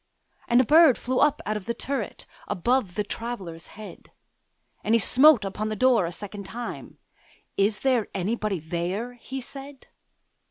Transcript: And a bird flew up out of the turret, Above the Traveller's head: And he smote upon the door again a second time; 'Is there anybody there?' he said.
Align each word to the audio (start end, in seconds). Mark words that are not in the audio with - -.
And 0.47 0.59
a 0.59 0.63
bird 0.63 0.97
flew 0.97 1.19
up 1.19 1.43
out 1.45 1.57
of 1.57 1.65
the 1.65 1.75
turret, 1.75 2.25
Above 2.47 2.95
the 2.95 3.03
Traveller's 3.03 3.67
head: 3.77 4.11
And 4.83 4.95
he 4.95 4.99
smote 4.99 5.45
upon 5.45 5.69
the 5.69 5.75
door 5.75 6.05
again 6.05 6.09
a 6.09 6.13
second 6.13 6.45
time; 6.47 6.97
'Is 7.55 7.81
there 7.81 8.07
anybody 8.11 8.59
there?' 8.59 9.13
he 9.13 9.39
said. 9.39 9.89